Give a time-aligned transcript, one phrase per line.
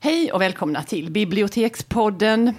[0.00, 2.54] Hej och välkomna till Bibliotekspodden.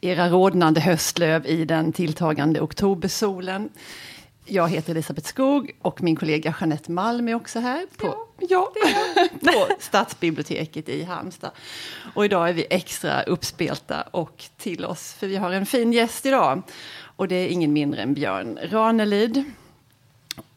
[0.00, 3.68] Era rådnande höstlöv i den tilltagande oktobersolen.
[4.44, 8.14] Jag heter Elisabeth Skog och min kollega Jeanette Malm är också här på,
[8.48, 8.72] ja,
[9.40, 11.50] på Stadsbiblioteket i Halmstad.
[12.14, 16.26] Och idag är vi extra uppspelta och till oss, för vi har en fin gäst
[16.26, 16.62] idag.
[17.16, 19.44] Och det är ingen mindre än Björn Ranelid.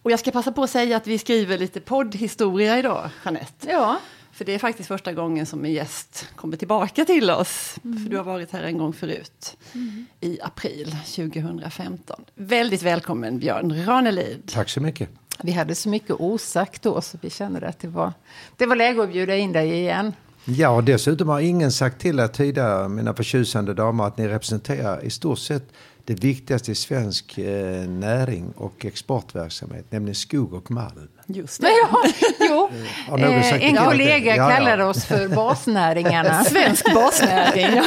[0.01, 3.71] Och jag ska passa på att säga att vi skriver lite poddhistoria idag, Jeanette.
[3.71, 3.99] Ja.
[4.39, 7.75] För det är faktiskt första gången som en gäst kommer tillbaka till oss.
[7.83, 8.03] Mm.
[8.03, 9.57] För du har varit här en gång förut.
[9.73, 10.05] Mm.
[10.21, 12.21] I april 2015.
[12.35, 14.51] Väldigt välkommen Björn Ranelid.
[14.53, 15.09] Tack så mycket.
[15.43, 18.13] Vi hade så mycket osagt då så vi kände att det var,
[18.57, 20.13] det var läge att bjuda in dig igen.
[20.45, 25.05] Ja, och dessutom har ingen sagt till er tidigare, mina förtjusande damer, att ni representerar
[25.05, 25.73] i stort sett
[26.05, 31.07] det viktigaste i svensk eh, näring och exportverksamhet, nämligen skog och malm.
[31.27, 31.67] Just det.
[31.91, 32.69] Ja,
[33.09, 33.17] jo.
[33.17, 36.43] Eh, en kollega ja, kallade oss för basnäringarna.
[36.43, 37.81] Svensk basnäring.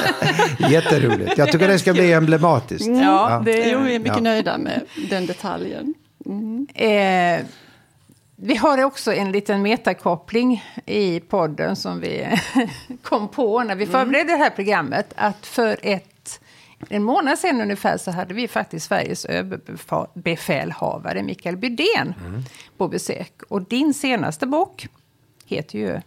[0.59, 0.69] Ja.
[0.69, 1.39] Jätteroligt.
[1.39, 2.87] Jag tycker det ska bli emblematiskt.
[2.87, 5.95] Mm, ja, det är, jo, vi är mycket nöjda med den detaljen.
[6.27, 6.67] Mm.
[6.75, 7.47] Eh,
[8.37, 12.39] vi har också en liten metakoppling i podden som vi
[13.03, 13.93] kom på när vi mm.
[13.93, 15.07] förberedde det här programmet.
[15.17, 16.12] Att för ett
[16.89, 22.43] en månad sedan ungefär så hade vi faktiskt Sveriges överbefälhavare Mikael Bydén mm.
[22.77, 23.43] på besök.
[23.49, 24.89] Och din senaste bok
[25.47, 26.01] heter ju,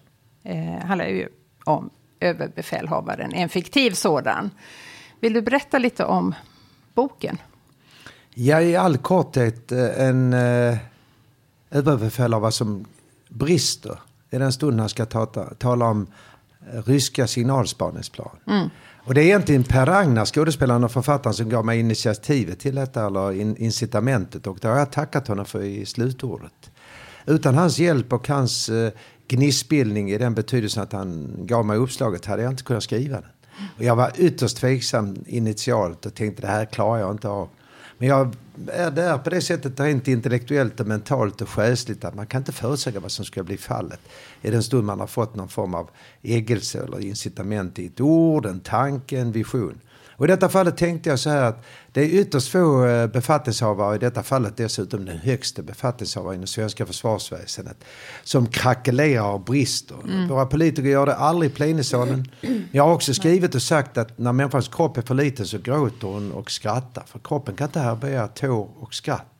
[0.44, 1.30] eh, handlar ju
[1.64, 4.52] om överbefälhavaren, en fiktiv sådan.
[5.20, 6.36] Vill du berätta lite om
[6.94, 7.38] boken?
[8.34, 10.78] Ja, i all korthet eh, en eh,
[11.72, 12.86] överbefälhavare som
[13.30, 15.26] brister i den stund han ska ta,
[15.58, 16.08] tala om
[16.74, 18.38] eh, ryska signalspaningsplan.
[18.48, 18.70] Mm.
[19.06, 23.06] Och det är egentligen Per Ragnar, skådespelaren och författaren, som gav mig initiativet till detta,
[23.06, 24.48] eller in, incitamentet.
[24.48, 26.72] Och det har jag tackat honom för i slutordet.
[27.26, 28.92] Utan hans hjälp och hans eh,
[29.28, 33.30] gnistbildning i den betydelsen att han gav mig uppslaget hade jag inte kunnat skriva den.
[33.78, 37.50] Och jag var ytterst tveksam initialt och tänkte det här klarar jag inte av.
[37.98, 38.36] Men jag
[38.68, 42.52] är där på det sättet rent intellektuellt och mentalt och själsligt att man kan inte
[42.52, 44.00] förutsäga vad som ska bli fallet.
[44.42, 45.90] I den stund man har fått någon form av
[46.22, 49.80] ägelse eller incitament i ett ord, en tanke, en vision.
[50.18, 53.96] Och i detta fallet tänkte jag så här att det är ytterst få eh, befattningshavare,
[53.96, 57.78] i detta fallet dessutom den högsta befattningshavaren i det svenska försvarsväsendet,
[58.24, 59.96] som krackelerar och brister.
[60.04, 60.28] Mm.
[60.28, 62.32] Våra politiker gör det aldrig i plenisalen.
[62.72, 66.08] Jag har också skrivit och sagt att när människans kropp är för liten så gråter
[66.08, 67.04] hon och skrattar.
[67.08, 69.35] För kroppen kan inte härbärgera tår och skratt.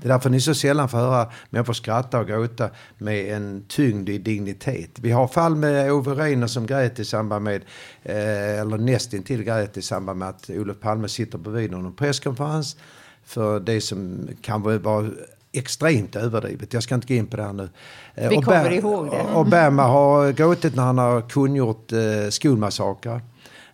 [0.00, 4.08] Det är därför ni så sällan får höra människor skratta och gråta med en tyngd
[4.08, 4.90] i dignitet.
[5.00, 7.62] Vi har fall med Ove Reiner som grät i samband med,
[8.02, 12.76] eh, eller nästintill grät i samband med att Olof Palme sitter bredvid någon presskonferens.
[13.24, 15.10] För det som kan vara
[15.52, 16.72] extremt överdrivet.
[16.72, 17.68] Jag ska inte gå in på det här nu.
[18.14, 19.22] Eh, Vi kommer ihåg det.
[19.34, 21.98] Och Bergman har gråtit när han har kungjort eh,
[22.30, 23.20] skolmassakrar.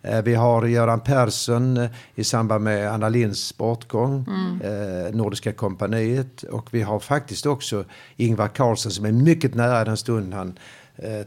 [0.03, 4.61] Eh, vi har Göran Persson eh, i samband med Anna Linds bortgång, mm.
[4.61, 6.43] Eh, Nordiska kompaniet.
[6.43, 7.85] Och vi har faktiskt också
[8.17, 10.59] Ingvar Carlsson som är mycket nära den stund han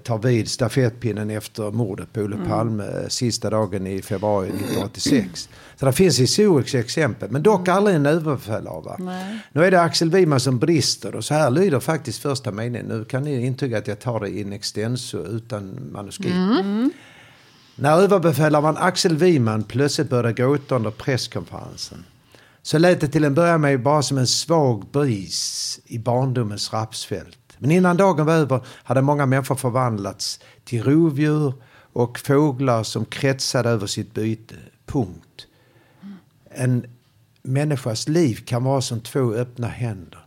[0.03, 2.50] tar vid stafettpinnen efter mordet på Olof mm.
[2.50, 5.48] Palme sista dagen i februari 1986.
[5.76, 7.76] Så det finns historiska exempel, men dock mm.
[7.76, 8.97] aldrig en överbefälhavare.
[9.53, 12.86] Nu är det Axel Wiman som brister och så här lyder faktiskt första meningen.
[12.86, 16.36] Nu kan ni intyga att jag tar det in extenso utan manuskript.
[16.36, 16.91] Mm.
[17.78, 22.04] När överbefälhavaren Axel Wiman plötsligt började gråta under presskonferensen
[22.62, 27.38] så lät det till en början med bara som en svag bris i barndomens rapsfält.
[27.59, 31.53] Men innan dagen var över hade många människor förvandlats till rovdjur
[31.92, 34.54] och fåglar som kretsade över sitt byte.
[34.86, 35.47] Punkt.
[36.50, 36.86] En
[37.42, 40.20] människas liv kan vara som två öppna händer.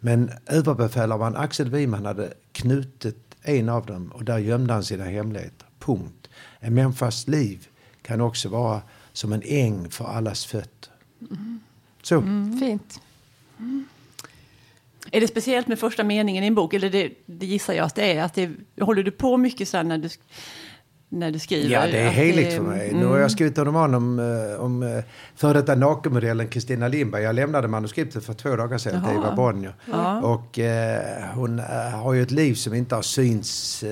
[0.00, 5.68] Men överbefälhavaren Axel Wiman hade knutit en av dem och där gömde han sina hemligheter.
[5.78, 6.23] Punkt.
[6.58, 7.68] En människas liv
[8.02, 8.82] kan också vara
[9.12, 10.92] som en äng för allas fötter.
[11.20, 11.60] Mm.
[12.02, 12.18] Så.
[12.18, 12.58] Mm.
[12.58, 13.00] Fint.
[13.58, 13.84] Mm.
[15.10, 16.74] Är det speciellt med första meningen i en bok?
[16.74, 18.22] Eller det, det gissar jag att det är.
[18.22, 18.50] Att det,
[18.80, 20.08] håller du på mycket så när du,
[21.08, 21.74] när du skriver?
[21.74, 22.88] Ja, det är heligt det, för mig.
[22.88, 23.00] Mm.
[23.00, 25.04] Nu har jag skrivit en roman om, eh, om eh,
[25.36, 27.22] före detta nakenmodellen Kristina Lindberg.
[27.22, 29.74] Jag lämnade manuskriptet för två dagar sedan till Eva Bonnier.
[29.92, 30.20] Ja.
[30.20, 33.84] Och eh, hon eh, har ju ett liv som inte har synts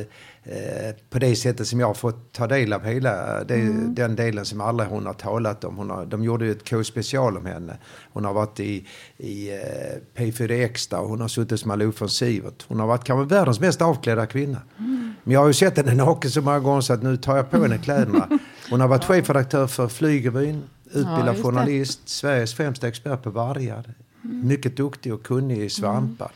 [1.10, 3.94] på det sättet som jag har fått ta del av hela det, mm.
[3.94, 5.76] den delen som aldrig hon har talat om.
[5.76, 7.76] Hon har, de gjorde ju ett K-special om henne.
[8.12, 8.86] Hon har varit i,
[9.16, 12.64] i uh, P4 Extra och hon har suttit som Malou von Sivert.
[12.68, 14.62] Hon har varit kanske världens mest avklädda kvinna.
[14.78, 15.14] Mm.
[15.24, 17.50] Men jag har ju sett henne naken så många gånger så att nu tar jag
[17.50, 18.28] på henne kläderna.
[18.70, 23.94] Hon har varit chefredaktör för Flygervyn, utbildad ja, journalist, Sveriges främsta expert på vargar.
[24.24, 24.46] Mm.
[24.48, 26.30] Mycket duktig och kunnig i svampar.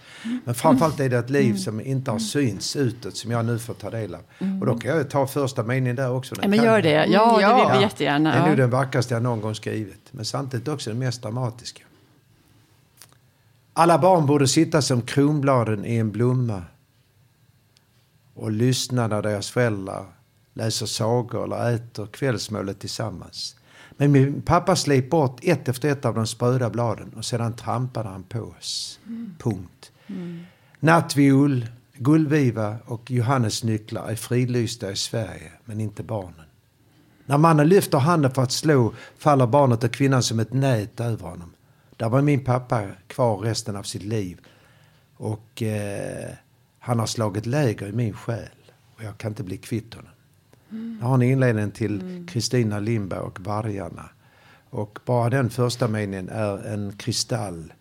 [0.45, 3.75] Men framförallt är det ett liv som inte har synts utåt som jag nu får
[3.75, 4.21] ta del av.
[4.61, 6.35] Och då kan jag ta första meningen där också.
[6.35, 7.07] Den men gör det.
[7.07, 7.57] Ja, Ja.
[7.59, 8.31] det vill vi jättegärna.
[8.31, 8.57] Det är nog Ja.
[8.57, 10.09] den vackraste jag någon gång skrivit.
[10.11, 11.83] Men samtidigt också den mest dramatiska.
[13.73, 16.63] Alla barn borde sitta som kronbladen i en blomma
[18.35, 20.05] och lyssna när deras föräldrar
[20.55, 23.57] läser sagor eller äter kvällsmålet tillsammans.
[23.97, 28.09] Men min pappa slet bort ett efter ett av de spröda bladen och sedan trampade
[28.09, 29.01] han på oss.
[29.39, 29.93] Punkt.
[30.81, 36.47] Nattviol, guldviva och johannesnycklar är fridlysta i Sverige, men inte barnen.
[37.27, 41.29] När mannen lyfter handen för att slå faller barnet och kvinnan som ett nät över
[41.29, 41.53] honom.
[41.97, 44.41] Där var min pappa kvar resten av sitt liv.
[45.17, 46.31] Och eh,
[46.79, 48.49] han har slagit läger i min själ.
[48.97, 50.11] Och jag kan inte bli kvitt honom.
[51.01, 54.09] Jag har en inledning till Kristina Lindberg och Vargarna.
[54.71, 57.73] Och bara den första meningen är en kristall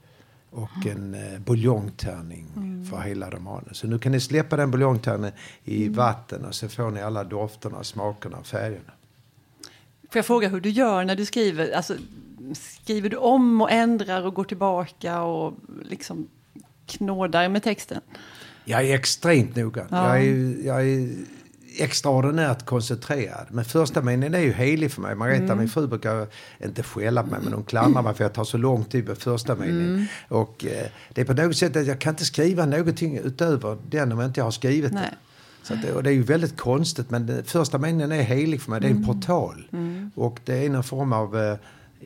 [0.52, 2.48] och en eh, buljongtärning
[2.90, 3.70] för hela romanen.
[3.74, 5.32] Så nu kan ni släppa den buljongtärningen
[5.64, 8.92] i vatten och så får ni alla dofterna, smakerna och färgerna.
[10.10, 11.72] Får jag fråga hur du gör när du skriver?
[11.72, 11.96] Alltså,
[12.54, 15.54] skriver du om och ändrar och går tillbaka och
[15.84, 16.28] liksom
[16.86, 18.02] knådar med texten?
[18.66, 19.88] Jag är extremt noga.
[19.90, 20.18] Ja.
[20.18, 21.16] Jag, är, jag är
[21.82, 23.46] extraordinärt koncentrerad.
[23.52, 25.16] Men första meningen är ju helig för mig.
[25.16, 25.58] Margareta, Mm.
[25.58, 26.28] min fru, brukar
[26.64, 29.08] inte skälla på mig, men hon klandrar mig för att jag tar så lång tid
[29.08, 29.90] med första meningen.
[29.96, 30.06] Mm.
[30.28, 34.12] Och eh, det är på något sätt att jag kan inte skriva någonting utöver den
[34.12, 35.02] om jag inte har skrivit Nej.
[35.04, 35.14] den.
[35.64, 38.72] Så att det, och det är ju väldigt konstigt, men första meningen är helig för
[38.72, 38.82] mig.
[38.82, 39.08] Det är en Mm.
[39.08, 39.68] portal.
[40.16, 41.56] Och det är någon form av eh,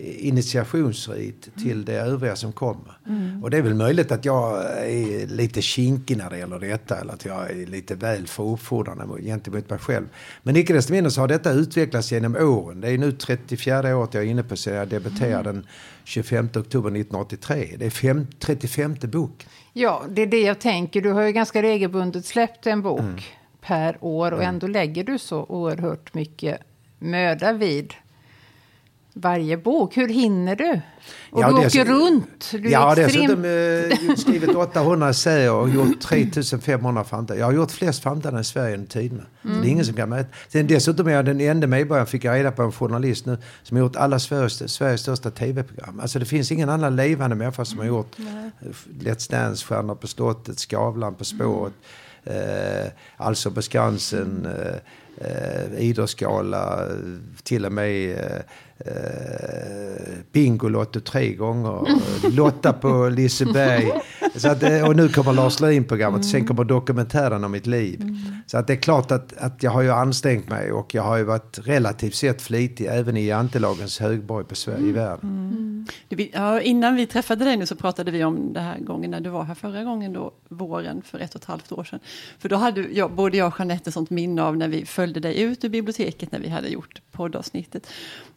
[0.03, 2.97] initiationsrit till det övriga som kommer.
[3.43, 7.13] Och det är väl möjligt att jag är lite kinkig när det gäller detta eller
[7.13, 10.05] att jag är lite väl för uppfordrande mot- gentemot mig själv.
[10.43, 12.81] Men icke desto mindre så har detta utvecklats genom åren.
[12.81, 15.67] Det är nu 34 året jag är inne på sedan jag debuterade den
[16.03, 17.75] 25 oktober 1983.
[17.79, 19.47] Det är fem, 35 bok.
[19.73, 21.01] Ja, det är det jag tänker.
[21.01, 23.15] Du har ju ganska regelbundet släppt en bok Mm.
[23.61, 26.57] per år och ändå lägger du så oerhört mycket
[26.99, 27.93] möda vid
[29.13, 29.97] varje bok.
[29.97, 30.81] Hur hinner du?
[31.31, 32.49] Och Ja, du åker runt.
[32.51, 33.45] Du extrem- dessutom
[34.09, 37.37] eh, skrivit 800 essäer och gjort 3500 framträdanden.
[37.39, 39.23] Jag har gjort flest framträdanden i Sverige under tiderna.
[39.41, 40.29] Så det är ingen som kan mäta.
[40.47, 43.77] Sen dessutom är jag den enda medborgaren, fick jag reda på en journalist nu, som
[43.77, 45.99] har gjort alla Sveriges, Sveriges största tv-program.
[45.99, 48.67] Alltså det finns ingen annan levande människa som har gjort eh,
[48.99, 51.73] Let's Dance, Stjärnor på slottet, Skavlan på spåret,
[52.23, 54.75] eh, Alltså på Skansen, eh,
[55.19, 56.95] eh, Idrottsgala, eh,
[57.43, 58.41] till och med eh,
[58.85, 60.01] eh,
[60.31, 61.87] Bingolotto tre gånger,
[62.31, 63.91] Lotta på Liseberg.
[64.35, 68.17] Så att, eh, och nu kommer Lars Lerin-programmet, sen kommer dokumentären om mitt liv.
[68.51, 71.17] Så att det är klart att, att jag har ju ansträngt mig och jag har
[71.17, 75.87] ju varit relativt sett flitig även i jantelagens högborg på Sverige i världen.
[76.07, 79.11] Du, vi- ja, innan vi träffade dig nu så pratade vi om det här gången
[79.11, 81.99] när du var här förra gången då, våren för ett och ett halvt år sedan.
[82.39, 85.19] För då hade jag, både jag och Jeanette ett sånt minne av när vi följde
[85.19, 87.87] dig ut ur biblioteket när vi hade gjort poddavsnittet.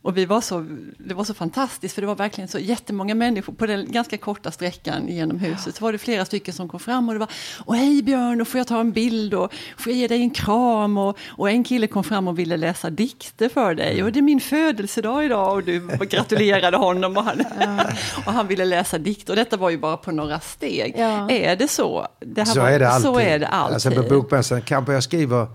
[0.03, 0.67] Och vi var så,
[0.99, 4.51] det var så fantastiskt för det var verkligen så jättemånga människor på den ganska korta
[4.51, 5.77] sträckan genom huset.
[5.77, 7.31] Så var det flera stycken som kom fram och det var
[7.67, 10.31] Åh hej Björn, och får jag ta en bild och får jag ge dig en
[10.31, 10.99] kram?
[10.99, 14.03] Och, och en kille kom fram och ville läsa dikter för dig.
[14.03, 17.45] Och det är min födelsedag idag och du gratulerade honom och han,
[18.27, 19.33] och han ville läsa dikter.
[19.33, 20.95] Och detta var ju bara på några steg.
[20.99, 21.31] Ja.
[21.31, 22.07] Är det så?
[22.21, 23.03] Det här Så var, är det alltid.
[23.03, 23.75] Så är det alltid.
[23.75, 25.47] Alltså på bokmässan kanske jag skriver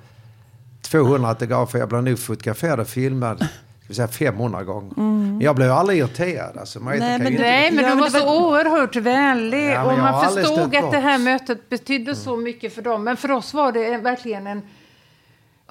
[0.81, 3.47] 200 autografer, jag blir nog fotograferad och filmad
[3.87, 4.93] vi säga 500 gånger.
[4.95, 6.57] Men jag blev aldrig irriterad.
[6.57, 10.91] Alltså, Nej, men Nej, men du var så oerhört vänlig Ja, och man förstod att
[10.91, 13.03] det här mötet betydde så mycket för dem.
[13.03, 14.61] Men för oss var det verkligen en...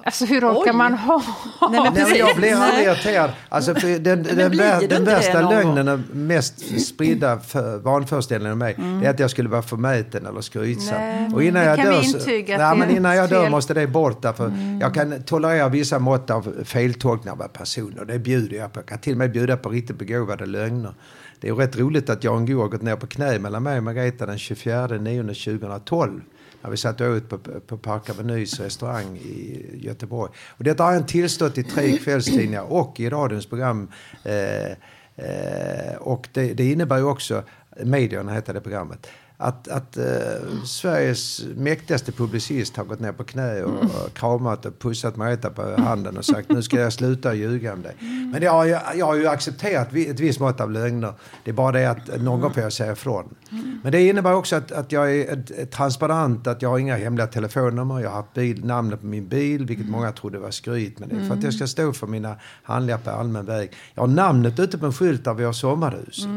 [0.03, 0.77] Alltså hur orkar Oj.
[0.77, 1.21] man ha?
[1.61, 2.95] Nej, men Nej, men jag blir aldrig Nej.
[2.95, 3.31] irriterad.
[3.49, 4.51] Alltså, den, den, den
[4.89, 9.03] det värsta lögnen och mest spridda för, vanföreställningen om mig Mm.
[9.03, 10.97] är att jag skulle vara förmäten eller skrytsam.
[10.97, 13.51] Nej, och innan jag dör, så- det men innan jag dör fel.
[13.51, 14.21] måste det bort.
[14.21, 14.51] Därför
[14.81, 18.05] Jag kan tolerera vissa mått av feltolkningar av personer.
[18.05, 18.79] Det bjuder jag på.
[18.79, 20.93] Jag kan till och med bjuda på riktigt begåvade lögner.
[21.39, 23.77] Det är ju rätt roligt att Jan Guillou har gått ner på knä mellan mig
[23.77, 26.21] och Margareta den 24 9 2012.
[26.61, 30.31] När vi satt och åt på, på Park Avenues restaurang i Göteborg.
[30.47, 33.91] Och detta har han tillstått i tre kvällstidningar och i radions program.
[34.23, 34.71] Eh,
[35.15, 37.43] eh, och det, det innebär ju också,
[37.83, 39.07] medierna heter det programmet,
[39.39, 44.79] att, att uh, Sveriges mäktigaste publicist har gått ner på knä och, och kramat och
[44.79, 47.95] pussat Margareta på handen och sagt nu ska jag sluta ljuga om dig.
[48.31, 51.13] Men det har jag, jag har ju accepterat ett visst mått av lögner.
[51.43, 53.35] Det är bara det att någon gång får jag säga ifrån.
[53.83, 57.99] Men det innebär också att, att jag är transparent, att jag har inga hemliga telefonnummer.
[57.99, 60.99] Jag har haft bil, namnet på min bil, vilket många trodde var skryt.
[60.99, 63.71] Men det är för att jag ska stå för mina handlingar på allmän väg.
[63.93, 66.27] Jag har namnet ute på en skylt där vi har sommarhus.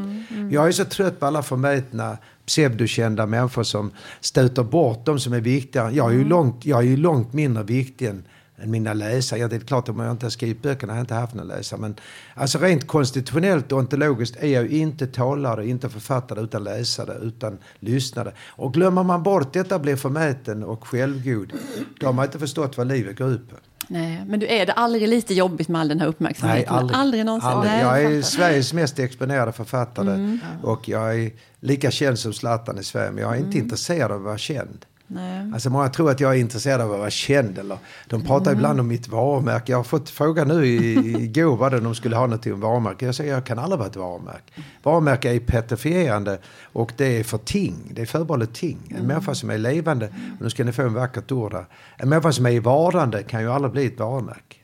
[0.50, 2.18] Jag är så trött på alla förmätna
[2.50, 3.90] pseudokända människor som
[4.20, 5.90] stöter bort de som är viktiga.
[5.90, 8.24] Jag är ju långt, jag är ju långt mindre viktig än,
[8.56, 9.40] än mina läsare.
[9.40, 11.56] Ja, det är klart om jag inte har skrivit böckerna har jag inte haft några
[11.56, 11.80] läsare.
[11.80, 11.94] Men
[12.34, 17.58] alltså rent konstitutionellt och ontologiskt är jag ju inte talare, inte författare utan läsare, utan
[17.78, 18.32] lyssnare.
[18.48, 21.52] Och glömmer man bort detta blir förmäten och självgod,
[22.00, 23.56] då har man inte förstått vad livet går ut på.
[23.92, 26.74] Nej, men du är det aldrig lite jobbigt med all den här uppmärksamheten?
[26.74, 26.98] Nej, aldrig.
[26.98, 27.50] aldrig någonsin?
[27.50, 27.72] Aldrig.
[27.72, 28.22] Nej, jag är.
[28.22, 31.30] Sveriges mest exponerade författare och jag är
[31.60, 33.10] lika känd som Zlatan i Sverige.
[33.10, 34.86] Men jag är inte intresserad av att vara känd.
[35.12, 35.50] Nej.
[35.54, 37.58] Alltså många tror att jag är intresserad av att vara känd.
[37.58, 39.72] Eller, de pratar ibland om mitt varumärke.
[39.72, 43.06] Jag har fått fråga nu i- igår vad de skulle ha något om varumärke.
[43.06, 44.52] Jag säger jag kan aldrig vara ett varumärke.
[44.82, 46.38] Varumärke är petrifierande
[46.72, 47.74] och det är för ting.
[47.90, 48.78] Det är förbehållet ting.
[48.98, 51.64] En människa som är levande, och nu ska ni få en vackert ord där.
[51.96, 54.56] En människa som är i vardande kan ju aldrig bli ett varumärke.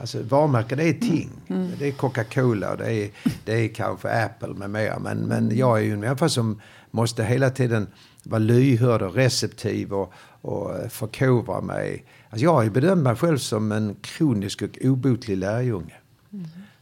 [0.00, 1.30] Alltså varumärken det är ting.
[1.78, 3.10] Det är Coca-Cola, det är,
[3.44, 4.98] det är kanske Apple med mera.
[4.98, 6.60] Men, men jag är ju en människa som
[6.90, 7.86] måste hela tiden
[8.26, 12.04] vara lyhörd och receptiv och, och eh, förkovra mig.
[12.30, 15.94] Alltså jag har ju bedömt mig själv som en kronisk och obotlig lärjunge.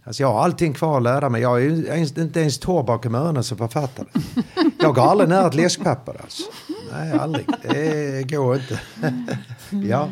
[0.04, 1.42] Alltså jag har allting kvar att lära mig.
[1.42, 4.06] Jag är ens, inte ens torr bakom öronen som författare.
[4.78, 6.42] Jag går aldrig nära ett läskpapper alltså.
[6.92, 7.46] Nej, aldrig.
[7.62, 8.80] Det går inte.
[9.70, 10.08] ja.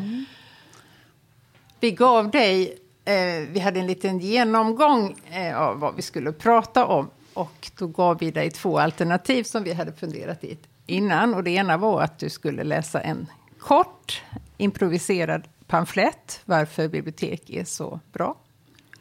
[1.79, 6.85] Vi gav dig, eh, vi hade en liten genomgång eh, av vad vi skulle prata
[6.85, 7.09] om.
[7.33, 10.57] Och då gav vi dig två alternativ som vi hade funderat i
[10.87, 11.33] innan.
[11.33, 13.27] Och det ena var att du skulle läsa en
[13.59, 14.21] kort
[14.57, 18.35] improviserad pamflett, varför bibliotek är så bra.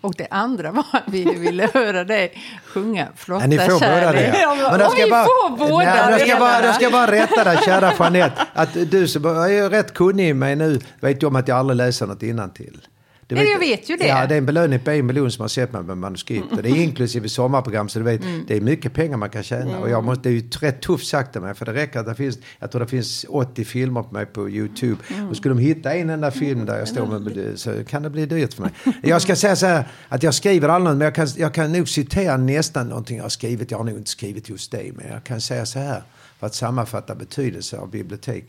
[0.00, 4.38] Och det andra var att vi ville höra dig sjunga Flotta ni får båda det.
[4.40, 6.90] Ja, Men då ska Oj, jag bara, får båda nej, jag ska bara, jag ska
[6.90, 8.46] bara rätta dig, kära Jeanette.
[8.52, 11.76] Att du som är rätt kunnig i mig nu vet ju om att jag aldrig
[11.76, 12.86] läser något innantill.
[13.28, 14.06] Ja, jag vet ju det.
[14.06, 16.52] Ja, det är en belöning på en miljon som har sett mig med manuskript.
[16.52, 18.44] Och det är inklusive sommarprogram, så du vet, Mm.
[18.48, 19.78] det är mycket pengar man kan tjäna.
[19.78, 22.06] Och jag måste, det är ju rätt tufft sagt av mig, för det räcker att
[22.06, 24.96] det finns, jag tror det finns 80 filmer på mig på YouTube.
[25.14, 25.28] Mm.
[25.28, 28.26] Och skulle de hitta en enda film där jag står med, så kan det bli
[28.26, 28.72] dyrt för mig.
[29.02, 31.88] Jag ska säga så här, att jag skriver aldrig men jag kan, jag kan nog
[31.88, 33.70] citera nästan någonting jag har skrivit.
[33.70, 36.02] Jag har nog inte skrivit just det, men jag kan säga så här,
[36.38, 38.44] för att sammanfatta betydelse av bibliotek.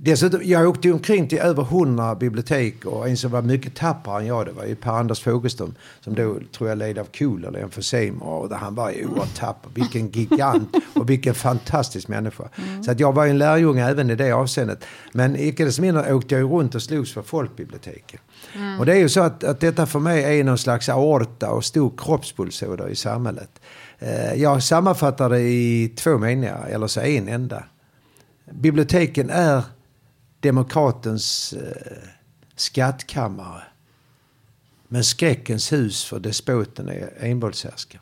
[0.00, 4.26] Dessutom, jag åkte omkring till över hundra bibliotek och en som var mycket tapprare än
[4.26, 8.22] jag det var ju Per-Anders Fogelström som då tror jag led av KOL eller emfysem
[8.22, 9.70] och där han var ju oerhört tapper.
[9.74, 12.44] Vilken gigant och vilken fantastisk människa.
[12.84, 14.84] Så att jag var ju en lärjunge även i det avseendet.
[15.12, 18.20] Men icke desto mindre åkte jag ju runt och slogs för folkbiblioteken.
[18.78, 21.64] Och det är ju så att, att detta för mig är någon slags aorta och
[21.64, 23.50] stor kroppspulsåder i samhället.
[23.98, 27.64] Eh, Jag sammanfattar det i två meningar, eller så en enda.
[28.52, 29.62] Biblioteken är
[30.40, 32.08] demokratens eh,
[32.56, 33.62] skattkammare.
[34.88, 38.00] Men skräckens hus för despoten är envåldshärskare.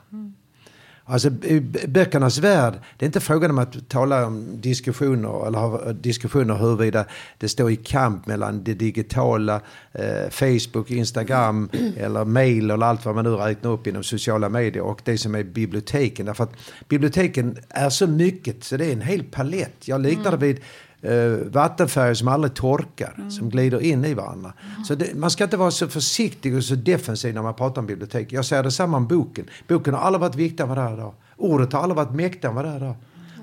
[1.09, 5.93] Alltså i böckernas värld, det är inte frågan om att tala om diskussioner eller ha
[5.93, 7.05] diskussioner huruvida
[7.39, 9.61] det står i kamp mellan det digitala,
[9.93, 14.83] eh, Facebook, Instagram eller mail eller allt vad man nu räknar upp inom sociala medier
[14.83, 16.27] och det som är biblioteken.
[16.27, 16.55] Därför att
[16.89, 19.89] biblioteken är så mycket så det är en hel palett.
[19.89, 20.61] Jag liknar det vid
[21.03, 21.13] eh,
[21.45, 24.53] vattenfärger som aldrig torkar, som glider in i varandra.
[24.85, 27.87] Så det, man ska inte vara så försiktig och så defensiv när man pratar om
[27.87, 28.33] bibliotek.
[28.33, 29.45] Jag säger detsamma om boken.
[29.69, 31.15] Boken har aldrig varit viktigare än vad det är idag.
[31.37, 32.95] Ordet har aldrig varit mäktigare än vad det är idag.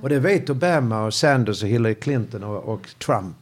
[0.01, 3.35] Och det vet Obama och Sanders och Hillary Clinton och, och Trump.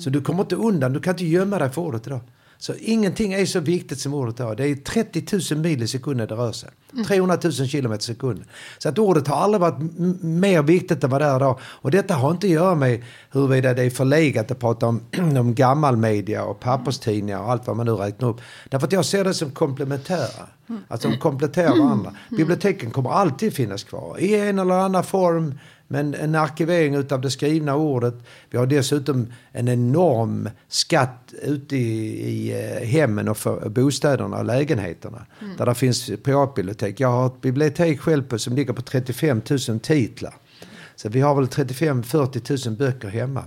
[0.00, 2.20] Så du kommer inte undan, du kan inte gömma dig för ordet idag.
[2.60, 4.56] Så ingenting är så viktigt som ordet idag.
[4.56, 6.70] Det är 30 000 mil i sekunden det rör sig.
[7.06, 8.44] 300 000 kilometer i sekunden.
[8.78, 9.78] Så att ordet har aldrig varit
[10.22, 11.58] mer viktigt än vad det är idag.
[11.62, 15.00] Och detta har inte att göra med huruvida det är förlegat att prata om,
[15.38, 18.40] om gammalmedia och papperstidningar och allt vad man nu räknar upp.
[18.68, 20.46] Därför att jag ser det som komplementära.
[20.88, 22.14] Alltså de kompletterar varandra.
[22.30, 25.54] Biblioteken kommer alltid finnas kvar i en eller annan form.
[25.90, 28.14] Men en arkivering utav det skrivna ordet.
[28.50, 34.44] Vi har dessutom en enorm skatt ute i, i eh, hemmen och för bostäderna och
[34.44, 35.26] lägenheterna.
[35.58, 37.00] Där det finns privatbibliotek.
[37.00, 40.34] Jag har ett bibliotek själv på, som ligger på 35 000 titlar.
[40.96, 43.44] Så vi har väl 35-40 000 böcker hemma.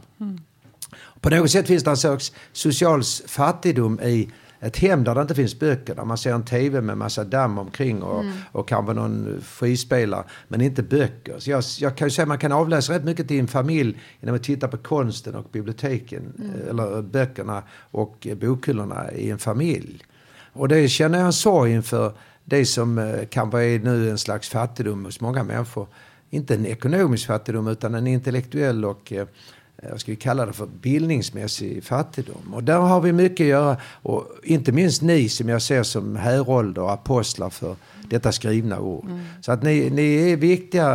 [1.19, 4.29] På något sätt finns det en slags social fattigdom i
[4.63, 7.58] ett hem där det inte finns böcker, där man ser en tv med massa damm
[7.58, 8.34] omkring och, Mm.
[8.51, 11.39] och kanske någon frispelare, men inte böcker.
[11.39, 13.98] Så jag, jag kan ju säga att man kan avläsa rätt mycket till en familj
[14.20, 16.51] genom att titta på konsten och biblioteken, Mm.
[16.70, 20.03] eller böckerna och bokhyllorna i en familj.
[20.53, 22.13] Och det känner jag en sorg inför
[22.46, 25.88] det som eh, kanske är nu en slags fattigdom hos många människor.
[26.30, 29.13] Inte en ekonomisk fattigdom utan en intellektuell och
[29.81, 32.53] Eh, vad ska vi kalla det för, bildningsmässig fattigdom.
[32.53, 33.77] Och där har vi mycket att göra.
[34.01, 37.75] Och inte minst ni som jag ser som härolder och apostlar för
[38.12, 39.06] detta skrivna ord.
[39.41, 40.88] Så att ni, ni är viktiga,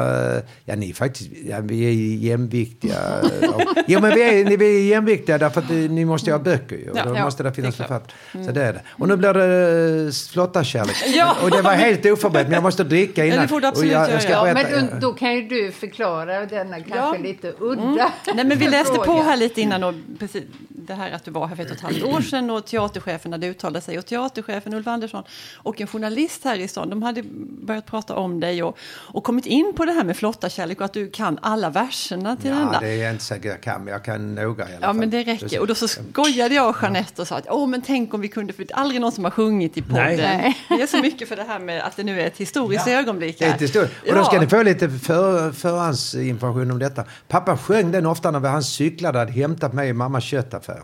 [0.64, 2.94] ja ni är faktiskt, ja, vi är jämviktiga.
[3.87, 6.90] ja men vi är, ni- vi är jämviktiga därför att ni måste ha böcker ju.
[6.90, 8.44] Och Ja, då ja, måste det finnas författare.
[8.44, 8.80] Så det är det.
[8.90, 10.96] Och nu blir det eh, flottarkärlek.
[11.14, 11.37] Ja.
[11.42, 13.37] Och det var helt oförberett men jag måste dricka innan.
[13.37, 14.49] Ja, det får du absolut och jag, jag ska göra.
[14.49, 17.16] Ja, men då, då kan ju du förklara denna kanske Ja.
[17.23, 21.25] lite udda Nej, men vi läste på här lite innan och precis det här att
[21.25, 23.99] du var här för ett och ett halvt år sedan och teaterchefen hade uttalat sig
[23.99, 25.23] och teaterchefen Ulf Andersson
[25.56, 27.22] och en journalist här i stan, de hade
[27.62, 30.92] börjat prata om dig och, och kommit in på det här med flottarkärlek och att
[30.92, 32.80] du kan alla verserna till den Ja, där.
[32.80, 34.96] det är inte säkert jag kan, men jag kan några i alla Ja, fall.
[34.96, 35.60] men det räcker.
[35.60, 38.28] Och då så skojade jag och Jeanette och sa att Åh, men tänk om vi
[38.28, 40.16] kunde, för det är aldrig någon som har sjungit i podden.
[40.16, 40.56] Nej.
[40.68, 43.38] Det är så mycket för det här med att det nu är ett historiskt ögonblick.
[43.38, 43.56] Det är här.
[43.56, 43.88] ett historia.
[44.08, 47.04] Och då ska ni få lite för, förhandsinformation om detta.
[47.28, 50.82] Pappa sjöng den ofta när han cyklade och hade hämtat mig i mammas köttaffär.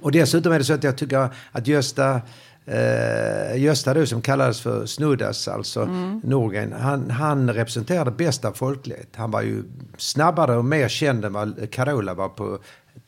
[0.00, 2.20] Och dessutom är det så att jag tycker att Gösta,
[2.66, 6.20] eh, Gösta då, som kallades för Snuddas, alltså Mm.
[6.24, 9.08] Norgren, han, han representerade bästa folklighet.
[9.16, 9.62] Han var ju
[9.96, 12.58] snabbare och mer känd än vad Carola var på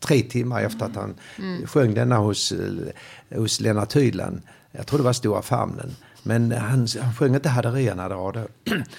[0.00, 1.66] tre timmar efter att han Mm.
[1.66, 4.42] sjöng denna hos, eh, hos Lennart Hyland.
[4.72, 5.90] Jag tror det var Stora Famnen.
[6.26, 8.32] Men han, han sjöng inte Haderierna då.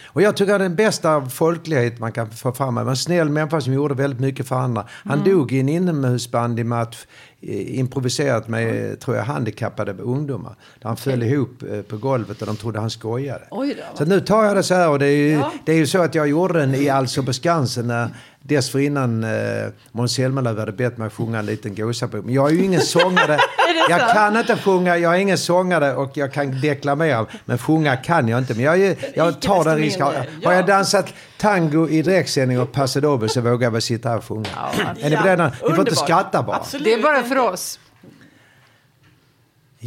[0.08, 3.62] Och jag tycker att den bästa folklighet man kan få fram var en snäll människa
[3.62, 4.86] som gjorde väldigt mycket för andra.
[4.90, 7.06] Han dog i en inomhusbandymatch
[7.42, 10.56] improviserat med, tror jag, handikappade ungdomar.
[10.80, 13.44] Där han föll ihop eh, på golvet och de trodde han skojade.
[13.52, 13.98] Oj då.
[13.98, 15.52] Så nu tar jag det så här och det är ju, Ja.
[15.66, 18.10] det är ju så att jag gjorde den i Alltså på Skansen när
[18.48, 19.30] dessförinnan eh,
[19.92, 22.26] Måns Zelmerlöw hade bett mig sjunga en liten gåsabok.
[22.26, 23.38] Men jag är ju ingen sångare.
[23.90, 27.26] jag kan inte sjunga, jag är ingen sångare och jag kan deklamera.
[27.46, 28.54] Men sjunga kan jag inte.
[28.54, 30.06] Men jag, är- jag tar den risken.
[30.06, 30.68] mindre, Har jag ja.
[30.68, 34.48] dansat tango i direktsändning och paso doble så vågar jag väl sitta här och sjunga.
[35.02, 35.48] är ni Ja, beredda?
[35.64, 36.56] Ni får inte skratta bara.
[36.58, 36.84] Absolut.
[36.86, 37.80] Det är bara för oss.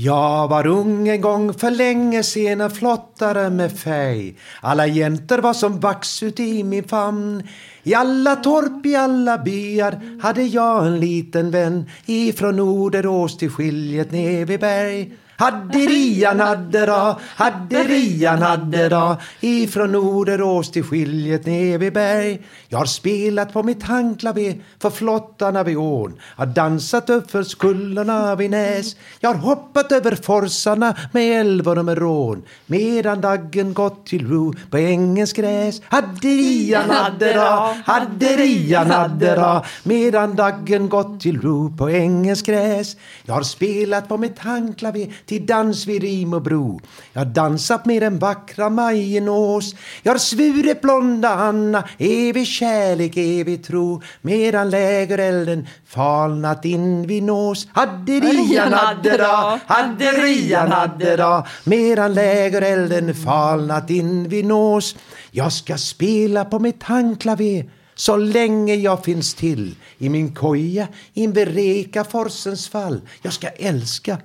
[0.02, 4.36] Jag var ung en gång för länge sen en flottare med fej.
[4.60, 7.48] Alla jäntor var som vax ut i min famn.
[7.82, 14.12] I alla torp, i alla byar hade jag en liten vän ifrån Norderås till skiljet
[14.12, 15.12] ner vid berg.
[15.40, 22.40] Hadderian haddera, hadderian haddera ifrån Norderås till skiljet ner vid berg.
[22.68, 26.20] Jag har spelat på mitt handklaver för flottarna vid ån.
[26.36, 28.96] Har dansat upp för vid Näs.
[29.20, 32.42] Jag har hoppat över forsarna med älvor och med rån.
[32.66, 35.82] Medan daggen gått till ro på ängens gräs.
[35.84, 39.64] Hadderian haddera, hadderian haddera.
[39.82, 42.96] Medan daggen gått till ro på ängens gräs.
[43.24, 46.80] Jag har spelat på mitt handklaver till dans vid Rim och bro.
[47.12, 49.74] Jag har dansat med den vackra Majenås.
[50.02, 54.02] Jag har svurit blonda Anna, evig kärlek, evig tro.
[54.22, 57.68] Medan lägerelden falnat in vid nås.
[57.72, 61.46] Hadderian haddera, hadderian haddera.
[61.64, 64.96] Medan lägerelden falnat in vid nås.
[65.30, 71.48] Jag ska spela på mitt handklaver så länge jag finns till i min koja invid
[71.48, 73.00] Rekaforsens fall.
[73.22, 74.18] Jag ska älska,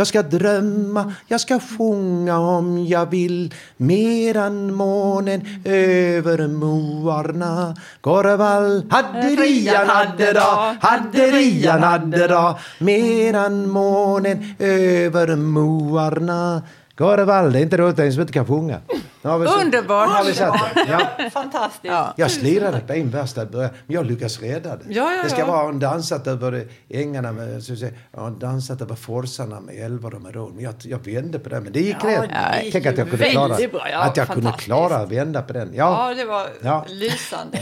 [0.00, 3.54] jag ska drömma, jag ska sjunga om jag vill.
[3.76, 7.76] Medan månen över moarna.
[8.00, 8.86] Går vall.
[8.90, 16.62] Hadderian haddera, hadderian haddera medan månen över moarna
[17.00, 17.52] går vall.
[17.52, 18.80] Det är inte roligt den som inte kan sjunga.
[19.22, 20.08] Nu har vi så- Underbart.
[20.08, 20.86] Har vi satt det.
[21.18, 21.30] Ja.
[21.30, 21.84] Fantastiskt.
[21.84, 22.14] Ja.
[22.16, 24.84] Jag slirade på en värsta början, men jag lyckas rädda det.
[24.88, 25.46] Ja, ja, det ska ja.
[25.46, 30.14] vara en dansat över ängarna med, så att säga, har dansat över forsarna med älvar
[30.14, 30.52] och med rån.
[30.54, 32.30] Men jag, jag vände på det, men det gick Ja, rätt.
[32.30, 33.56] det gick Tänk att jag kunde klara.
[33.92, 35.70] Ja, att jag kunde klara att vända på den.
[35.74, 36.84] Ja, Ja, det var Ja.
[36.88, 37.58] lysande.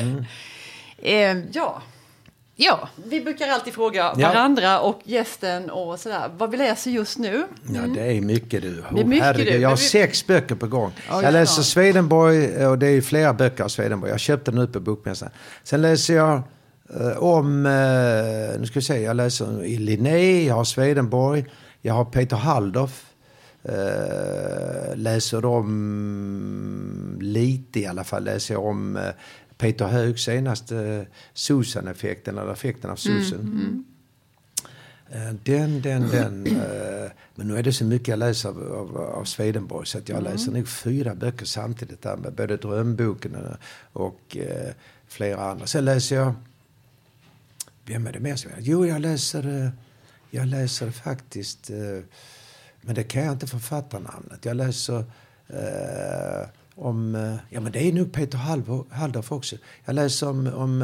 [1.03, 1.83] Eh, Ja,
[2.61, 4.29] ja, vi brukar alltid fråga Ja.
[4.29, 7.45] varandra och gästen och sådär, vad vi läser just nu.
[7.75, 8.85] ja, det är mycket du.
[8.95, 10.93] Det är mycket herregud, du, jag har vi- sex böcker på gång.
[11.13, 11.65] Oj, jag läser ja.
[11.65, 14.11] Swedenborg och det är flera böcker av Swedenborg.
[14.13, 15.29] Jag köpte den ut på Bokmässan.
[15.63, 16.43] Sen läser jag
[17.01, 21.45] eh, om, eh, nu ska vi se, jag läser i Linné, jag har Swedenborg,
[21.83, 23.05] jag har Peter Halldorf.
[23.63, 29.03] Eh, läser om lite i alla fall, läser jag om eh,
[29.59, 31.01] Peter Hög senast, eh,
[31.35, 33.85] Susan-effekten eller effekten av Susan.
[35.11, 36.47] Eh, Den, den, den.
[36.47, 40.09] eh, Men nu är det så mycket jag läser av, av, av Swedenborg så att
[40.09, 42.03] jag läser nog fyra böcker samtidigt.
[42.03, 43.57] Där med både Drömboken och,
[44.07, 44.37] och
[45.09, 45.67] flera andra.
[45.67, 46.35] Sen läser jag...
[47.85, 49.73] Vem är det mer som jag Jo, jag läser,
[50.31, 51.71] jag läser faktiskt...
[52.81, 54.45] Men det kan jag inte författarnamnet.
[54.45, 55.05] Jag läser
[56.79, 57.15] om...
[57.15, 59.57] eh, Ja, men det är nog Peter Halv- Halldorf också.
[59.85, 60.83] Jag läser om, om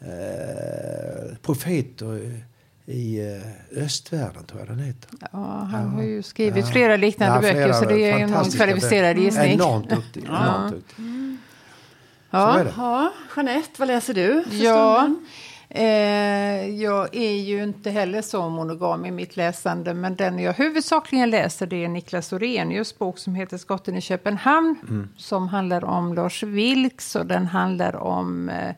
[0.00, 2.40] eh, profeter
[2.86, 5.10] i eh, östvärlden, tror jag den heter.
[5.32, 6.70] Ja, han har ju skrivit Ja.
[6.72, 9.24] flera liknande Ja, böcker flera så det är en kvalificerad böcker.
[9.26, 9.52] gissning.
[9.52, 10.24] Enormt duktig.
[10.24, 10.96] Enormt duktig.
[10.96, 12.58] Så Ja.
[12.60, 12.72] är det.
[12.76, 15.26] Ja, Jeanette, vad läser du för Ja, stunden?
[15.70, 21.30] Eh, jag är ju inte heller så monogam i mitt läsande men den jag huvudsakligen
[21.30, 26.42] läser det är Niklas Orenius bok som heter Skotten i Köpenhamn som handlar om Lars
[26.42, 28.74] Vilks och den handlar om eh,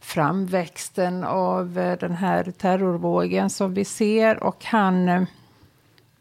[0.00, 5.22] framväxten av eh, den här terrorvågen som vi ser och han eh,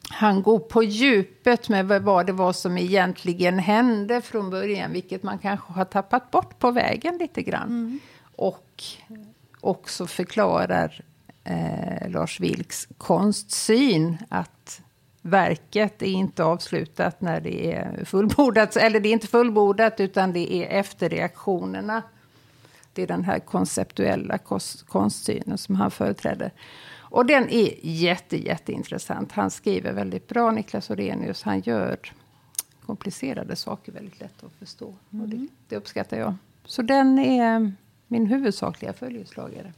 [0.10, 5.24] han går på djupet med vad- vad det var som egentligen hände från början, vilket
[5.24, 8.00] man kanske har tappat bort på vägen lite grann.
[8.36, 8.84] Och
[9.64, 11.02] också förklarar
[11.44, 14.82] eh, Lars Vilks konstsyn att
[15.22, 20.54] verket är inte avslutat när det är fullbordat, eller det är inte fullbordat utan det
[20.54, 22.04] är efterreaktionerna.
[22.94, 26.52] Det är den här konceptuella kos- konstsynen som han företräder.
[26.96, 29.32] Och den är jätte, jätteintressant.
[29.32, 31.44] Han skriver väldigt bra, Niklas Orenius.
[31.44, 31.98] Han gör
[32.86, 34.86] komplicerade saker väldigt lätt att förstå.
[34.86, 36.36] Och det, det uppskattar jag.
[36.66, 37.74] Så den är
[38.14, 39.74] min huvudsakliga följeslagare.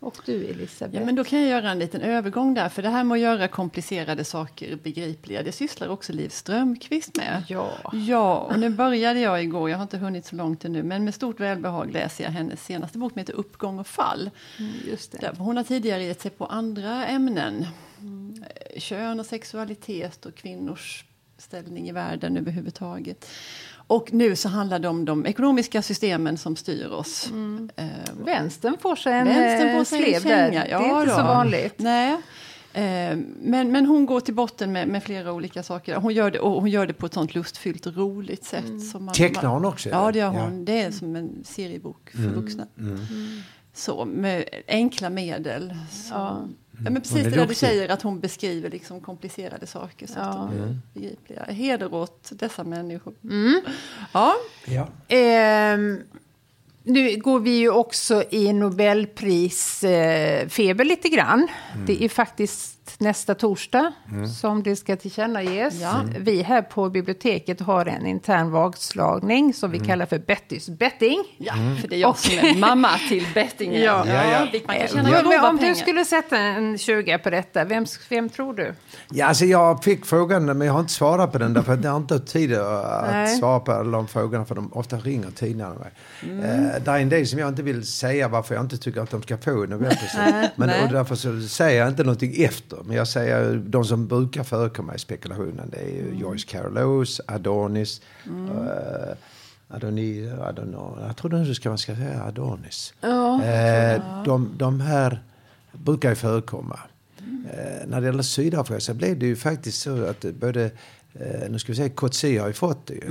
[0.00, 1.00] Och du, Elisabeth?
[1.00, 3.20] Ja, men då kan jag göra en liten övergång där, för det här med att
[3.20, 7.44] göra komplicerade saker begripliga, det sysslar också Liv Strömquist med.
[7.48, 7.92] Ja.
[7.92, 11.14] Ja, och nu började jag igår, jag har inte hunnit så långt ännu, men med
[11.14, 14.30] stort välbehag läser jag hennes senaste bok som heter Uppgång och fall.
[14.58, 15.18] Mm, just det.
[15.18, 17.66] Där hon har tidigare gett sig på andra ämnen.
[18.02, 21.04] Eh, Kön och sexualitet och kvinnors
[21.38, 23.26] ställning i världen överhuvudtaget.
[23.90, 27.30] Och nu så handlar det om de ekonomiska systemen som styr oss.
[27.76, 27.86] Eh,
[28.24, 30.48] Vänstern får sig en Vänstern eh, får sig en slev där.
[30.50, 31.16] känga, det är inte då.
[31.16, 31.74] så vanligt.
[31.78, 32.12] Nej.
[32.72, 35.96] Eh, Men, men hon går till botten med, med flera olika saker.
[35.96, 38.90] Hon gör, det, och hon gör det på ett sånt lustfyllt och roligt sätt.
[38.92, 39.88] Som man, Tecknar hon också?
[39.88, 40.36] Ja, det gör hon.
[40.38, 40.44] Ja.
[40.46, 42.66] Mm, Det är som en seriebok för vuxna.
[43.74, 45.74] Så, med enkla medel.
[45.90, 46.38] Så, Ja.
[46.84, 46.90] Ja.
[46.90, 50.22] men precis är det där du säger, att hon beskriver liksom komplicerade saker så Ja.
[50.22, 50.58] att de Mm.
[50.92, 51.44] blir begripliga.
[51.44, 53.14] Heder åt dessa människor.
[53.24, 53.60] Mm.
[54.12, 54.34] Ja,
[54.66, 54.88] Ja.
[55.08, 56.02] Ehm,
[56.88, 61.48] nu går vi ju också i Nobelprisfeber eh, feber lite grann.
[61.86, 63.92] Det är faktiskt nästa torsdag
[64.40, 65.80] som det ska tillkännages.
[65.80, 66.02] Ja.
[66.18, 71.24] Vi här på biblioteket har en intern vadslagning som vi kallar för Bettys betting.
[71.38, 73.82] ja för det är jag som är mamma till bettingen.
[73.82, 74.04] Ja.
[74.06, 74.60] Ja, ja.
[74.66, 75.74] man kan tjäna men grova om pengar.
[75.74, 78.74] du skulle sätta en 20 på detta, vem, vem tror du?
[79.10, 81.90] Ja, alltså jag fick frågan men jag har inte svarat på den därför att jag
[81.90, 83.38] har inte tid att Nej.
[83.38, 85.90] svara på alla de frågorna för de ofta ringer tidningarna mig.
[86.22, 86.44] Mm.
[86.44, 89.10] Eh, det är en del som jag inte vill säga varför jag inte tycker att
[89.10, 90.52] de ska få Nobelpriset.
[90.56, 92.78] Men och därför så säger jag inte någonting efter.
[92.84, 95.70] Men jag säger de som brukar förekomma i spekulationen.
[95.70, 96.18] Det är ju Mm.
[96.20, 98.00] Joyce Carol Oates, Adonis.
[98.26, 99.16] eh,
[99.70, 102.94] Adoni, Adono, jag tror nu ska man ska säga Adonis.
[103.00, 103.44] Ja.
[103.44, 105.22] Eh, de, de här
[105.72, 106.78] brukar ju förekomma.
[107.52, 110.70] Eh, när det gäller Sydafrika så blev det ju faktiskt så att både,
[111.14, 113.10] eh, nu ska vi säga, Coetzee har ju fått det ju.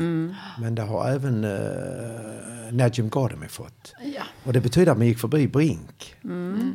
[0.62, 1.52] Men det har även eh,
[2.72, 3.94] Najim Gardemi fått.
[4.16, 4.24] Ja.
[4.44, 6.16] Och det betyder att man gick förbi Brink.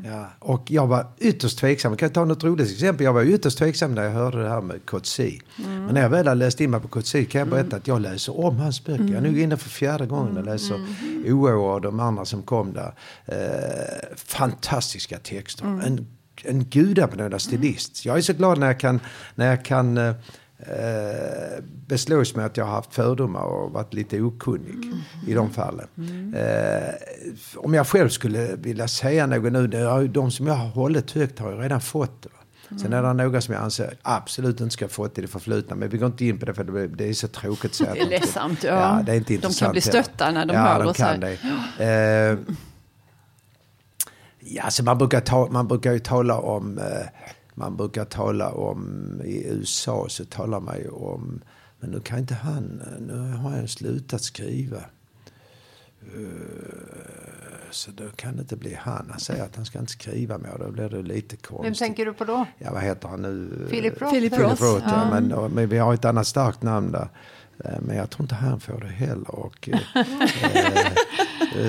[0.05, 1.93] Ja, och jag var ytterst tveksam.
[1.93, 3.05] Jag kan ta något roligt exempel.
[3.05, 5.41] Jag var ytterst tveksam när jag hörde det här med Coetzee.
[5.57, 8.01] Men när jag väl har läst in mig på Coetzee kan jag berätta att jag
[8.01, 9.05] läser om hans böcker.
[9.05, 10.81] Jag är nog inne för fjärde gången och läser
[11.27, 12.95] OO och de andra som kom där.
[13.27, 15.65] Eh, fantastiska texter.
[15.65, 16.07] En,
[16.45, 18.05] en gudabenådad stilist.
[18.05, 19.01] Jag är så glad när jag kan,
[19.35, 20.15] när jag kan
[20.63, 24.93] eh, beslås med att jag har haft fördomar och varit lite okunnig
[25.27, 25.89] i de fallen.
[26.37, 26.95] Eh,
[27.57, 31.11] om jag själv skulle vilja säga något nu, det är de som jag har hållit
[31.11, 32.29] högt har ju redan fått det.
[32.29, 32.39] va.
[32.79, 35.77] Sen är det några som jag anser absolut inte ska ha fått i det förflutna.
[35.77, 37.95] Men vi går inte in på det för det det är så tråkigt att säga.
[37.95, 38.71] Det är ledsamt, ja.
[38.71, 39.03] ja.
[39.07, 41.13] det är inte De kan bli stötta när de ja, hör de oss här.
[41.13, 41.21] kan
[41.79, 41.85] det.
[41.85, 42.55] Eh,
[44.45, 46.85] Ja, alltså man, brukar ta, man brukar ju tala om, eh,
[47.55, 51.41] man brukar tala om, i USA så talar man ju om,
[51.81, 54.79] men nu kan inte han, nu har jag slutat skriva.
[56.01, 59.07] Eh, Så då kan det inte bli han.
[59.11, 61.67] Han säger att han ska inte skriva mer, då blir det lite konstigt.
[61.67, 62.47] Vem tänker du på då?
[62.59, 63.67] Ja, vad heter han nu?
[63.71, 64.13] Philip Roth?
[64.13, 64.63] Philip Philip Roth.
[64.63, 65.21] Roth, ja.
[65.21, 67.09] Men, men vi har ett annat starkt namn där.
[67.65, 69.31] Eh, Men jag tror inte han får det heller.
[69.35, 69.79] Och, eh,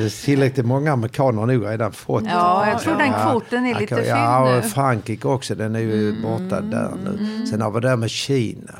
[0.03, 2.23] eh, tillräckligt många amerikaner har nog redan fått.
[2.25, 4.71] Ja, jag tror den kvoten är lite Ja, fylld och.
[4.71, 5.55] Frankrike också.
[5.55, 7.45] Den är ju borta där nu.
[7.47, 8.73] Sen har vi det där med Kina.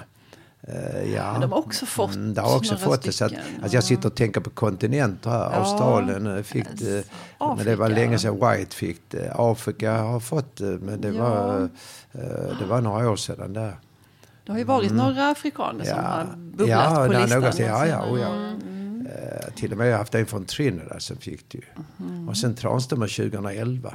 [0.68, 1.32] Eh, ja.
[1.32, 3.12] Men de har också fått Mm, de har också några fått det.
[3.12, 5.52] Så att, stycken, alltså jag sitter och tänker på kontinenter här.
[5.60, 7.04] Australien eh, fick det.
[7.40, 8.02] Men det var Afrika.
[8.02, 9.34] länge sedan White fick det.
[9.36, 10.78] Afrika har fått det.
[10.82, 11.24] Men det, Ja.
[11.24, 11.62] var,
[12.12, 13.76] eh, det var några år sedan där.
[14.46, 17.66] Det har ju varit några afrikaner som har bubblat ja, på listan.
[17.68, 18.54] Ja, ja, oh, ja.
[19.10, 21.64] Eh, till och med har jag haft en från Trinidad som fick det ju.
[22.28, 23.94] Och sen Tranströmer 2011.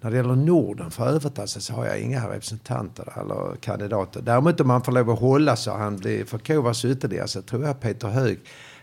[0.00, 4.22] När det gäller Norden för övrigt alltså, så har jag inga representanter eller kandidater.
[4.22, 7.80] Däremot om man får lov att hålla så han blir förkovras ytterligare så tror jag
[7.80, 8.38] Peter Hög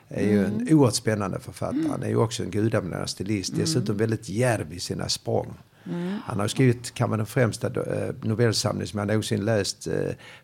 [0.07, 1.87] är ju en oerhört spännande författare.
[1.89, 3.53] Han är ju också en gudabenådad stilist.
[3.55, 5.53] Dessutom väldigt djärv i sina språng.
[6.25, 9.87] Han har skrivit kanske den främsta eh, novellsamling som jag någonsin läst.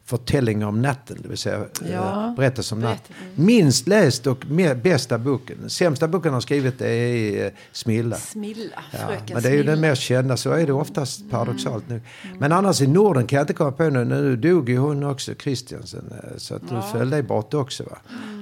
[0.09, 2.33] Förtällningar om natten, det vill säga eh, Ja.
[2.37, 3.15] berättelser om natten.
[3.35, 4.37] Minst läst och
[4.83, 5.69] bästa boken.
[5.69, 8.15] Sämsta boken han har skrivit är eh, Smilla.
[8.15, 8.99] Smilla, Ja,
[9.33, 12.01] men det är ju den mest kända, så är det oftast paradoxalt nu.
[12.39, 14.05] Men annars i Norden kan jag inte komma på nu.
[14.05, 16.13] Nu dog ju hon också, Christiansen.
[16.23, 17.83] eh, Så att nu föll det bort också.
[17.83, 17.97] Va?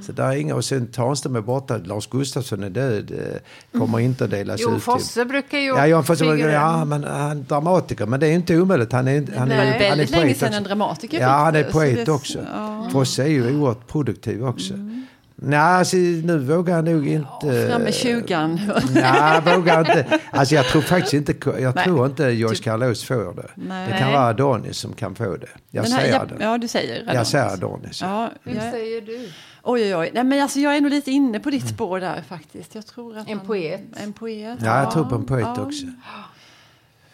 [0.05, 3.11] Så där är inga, och sen Tranström är borta, Lars Gustafsson är död.
[3.77, 7.31] Kommer inte att delas Jo, ut Fosse brukar ju Ja, Jan Fosse, ja, men han
[7.31, 8.05] är dramatiker.
[8.05, 8.91] Men det är inte omöjligt.
[8.91, 9.57] Han är, han är, Nej.
[9.57, 12.39] han är Väldigt länge sedan en dramatiker Ja, han är poet det- också.
[12.53, 12.89] ja.
[12.91, 14.73] Fosse är ju oerhört produktiv också.
[15.39, 17.67] Nej, alltså, nu vågar jag nog inte...
[17.69, 18.59] Fram med tjugan.
[18.93, 20.19] Nej, jag vågar inte.
[20.31, 21.83] Alltså jag tror faktiskt inte, jag Nej.
[21.83, 23.47] tror inte Joyce Carlos får det.
[23.55, 23.91] Nej.
[23.91, 25.47] Det kan vara Adonis som kan få det.
[25.71, 26.35] Jag Den här- säger det.
[26.43, 27.13] Ja, du säger Adonis.
[27.15, 28.01] Jag säger Adonis.
[28.01, 29.17] Ja, jag, säger du?
[29.63, 30.11] oj, oj, oj.
[30.13, 32.75] Nej, men alltså, jag är nog lite inne på ditt spår där faktiskt.
[32.75, 33.81] Jag tror att En han- poet.
[34.03, 34.59] En poet.
[34.63, 35.61] Ja, jag tror på en poet ja.
[35.61, 35.85] också.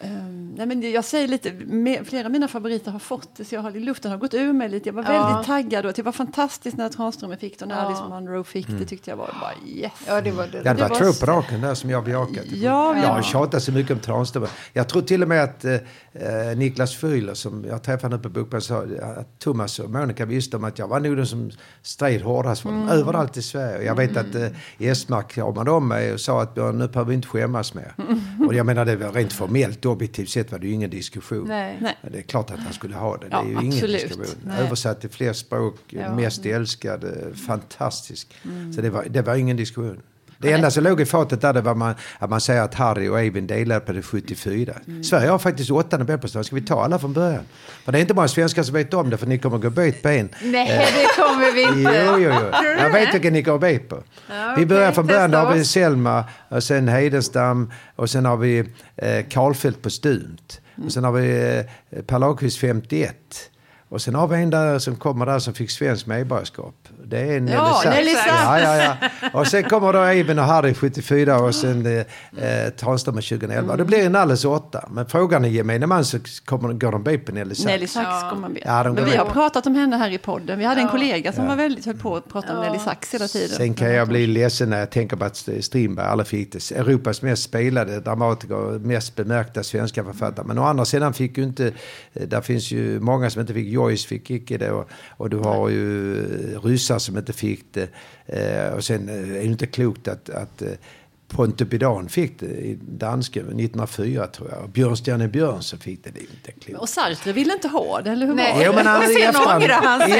[0.04, 3.54] Ehm, nej, men jag säger lite, me- flera av mina favoriter har fått det, så
[3.54, 4.88] jag har, luften har gått ur mig lite.
[4.88, 5.26] Jag var Ja.
[5.28, 7.82] väldigt taggad och det var fantastiskt när Tranströmer fick det och när Ja.
[7.82, 8.80] Alice Monroe fick Mm.
[8.80, 9.92] det tyckte jag var bara yes.
[10.06, 10.50] Ja, det var det.
[10.52, 12.44] Det Det var var två på raken där som jag bejakat.
[12.52, 13.22] Ja, Jag har ja.
[13.22, 14.48] tjatat så mycket om Tranströmer.
[14.72, 18.28] Jag tror till och med att eh, eh, Niklas Fühler som jag träffade nu på
[18.28, 21.50] Bokmässan sa att Thomas och Monica visste om att jag var nog den som
[21.82, 23.82] stred hårdast för dem överallt i Sverige.
[23.86, 24.46] Jag vet att eh,
[24.78, 27.94] Esmark kramade om mig och sa att "Björn, nu behöver vi inte skämmas mer.
[28.46, 31.48] Och jag menar det var rent formellt objektivt sett var det ju ingen diskussion.
[31.48, 31.96] Nej.
[32.12, 33.24] Det är klart att han skulle ha det.
[33.28, 34.02] Det Ja, är ju ingen absolut.
[34.08, 34.40] diskussion.
[34.46, 34.60] Nej.
[34.60, 36.14] Översatt till fler språk, Ja.
[36.16, 37.04] mest älskad,
[37.46, 38.34] fantastisk.
[38.74, 40.00] Så det var, det var ingen diskussion.
[40.44, 43.08] Det enda som låg i fatet där det var man, att man säger att Harry
[43.08, 44.72] och Eivind delade på det 74.
[45.02, 46.44] Sverige har faktiskt åtta Nobelpristagare.
[46.44, 47.42] Ska vi ta alla från början?
[47.84, 50.02] För det är inte många svenskar som vet om det för ni kommer gå bet
[50.02, 50.28] på en.
[50.42, 52.04] Nej, det kommer vi inte.
[52.06, 52.58] Jo, jo, jo.
[52.78, 54.02] Jag vet vilken ni går bet på.
[54.30, 55.30] Ja, Vi börjar från början.
[55.30, 55.64] Då har vi.
[55.64, 58.58] Selma och sen Hedenstam och sen har vi
[58.96, 60.60] eh, Karlfeldt på Stumt.
[60.84, 61.56] Och sen har vi
[61.90, 63.16] eh, Per Lagerkvist 51.
[63.88, 66.74] Och sen har vi en där som kommer där som fick svensk medborgarskap.
[67.06, 67.96] Det är Nelly Ja, Sachs.
[67.96, 68.26] Nelly Sachs.
[68.44, 69.28] Ja, ja, ja.
[69.32, 73.76] Och sen kommer då Eivind och Harry 74 och sen eh, Tranströmer 2011.
[73.76, 74.88] Det blir en alldeles åtta.
[74.90, 77.66] Men frågan är gemene man så kommer, går de bet på Nelly Sachs.
[77.66, 78.30] Nelly Sachs Ja.
[78.30, 78.58] kommer man.
[78.64, 80.58] Ja, de Men vi med har pratat om henne här i podden.
[80.58, 82.64] Vi hade en kollega som var väldigt höll på att prata om.
[82.64, 83.48] Nelly Sachs hela tiden.
[83.56, 86.70] Sen kan jag bli ledsen när jag tänker på att Strindberg aldrig fick det.
[86.72, 90.46] Europas mest spelade dramatiker och mest bemärkta svenska författare.
[90.46, 91.72] Men å andra sidan fick ju inte,
[92.12, 95.36] eh, där finns ju många som inte fick, Joyce fick icke det och, och du
[95.38, 96.14] har ju
[96.54, 97.88] eh, ryssar som inte fick det.
[98.26, 100.72] Eh, och sen eh, är det inte klokt att, att eh,
[101.34, 104.70] Pontoppidan fick det i danska 1904 tror jag.
[104.70, 106.10] Björnstjerne Björnsson fick det.
[106.10, 106.80] Det inte klokt.
[106.80, 108.52] Och Sartre ville inte ha det, eller hur Nej.
[108.52, 108.64] var det?
[108.66, 109.64] Jo, men han, i efterhand.
[109.64, 110.14] han I.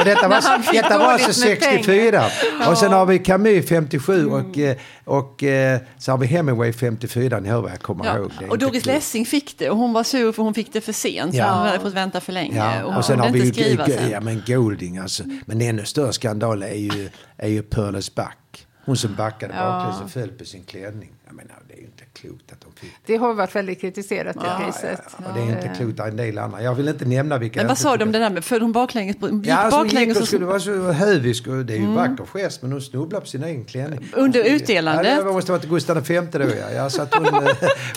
[0.00, 2.24] Och detta var, detta var alltså dåligt med 64.
[2.70, 7.40] Och sen har vi Camus 57 och, eh, och eh, så har vi Hemingway 54.
[7.40, 8.16] Ni hör vad jag kommer Ja.
[8.16, 8.30] ihåg.
[8.48, 8.86] Och Doris.
[8.86, 11.34] Lessing fick det och hon var sur för hon fick det för sent.
[11.34, 11.44] Ja.
[11.44, 12.56] Så hon hade fått vänta för länge.
[12.56, 15.22] Ja, och och sen har vi ju ja, men Golding alltså.
[15.46, 18.36] Men ännu större skandal är ju, är ju Perles Back.
[18.84, 19.60] Hon som backade Ja.
[19.64, 21.12] baklänges och föll på sin klänning.
[21.30, 23.12] Jag menar, det är ju inte klokt att de fick det.
[23.12, 25.00] Det har varit väldigt kritiserat det Ja, priset.
[25.18, 26.00] ja, och det är inte klokt.
[26.00, 26.62] Är en del andra.
[26.62, 27.60] Jag vill inte nämna vilka.
[27.60, 29.16] Men vad sa de om det där med, föll hon baklänges?
[29.20, 31.46] Ja, alltså, hon baklänges och skulle vara så hövisk.
[31.46, 31.94] Och det är ju mm.
[31.94, 34.10] vacker gest, men hon snubblade på sin egen klänning.
[34.12, 35.06] Under utdelandet?
[35.16, 36.70] Ja, det måste ha varit Gustav V då, ja.
[36.74, 37.32] ja så att hon, eh,